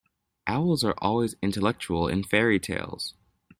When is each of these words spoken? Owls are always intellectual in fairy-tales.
Owls 0.47 0.83
are 0.83 0.95
always 0.97 1.35
intellectual 1.43 2.07
in 2.07 2.23
fairy-tales. 2.23 3.13